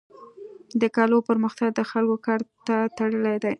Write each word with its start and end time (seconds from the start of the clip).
د 0.81 0.83
کلو 0.97 1.17
پرمختګ 1.29 1.69
د 1.75 1.79
خلکو 1.91 2.15
کار 2.25 2.41
ته 2.67 2.75
تړلی 2.97 3.35
دی. 3.43 3.49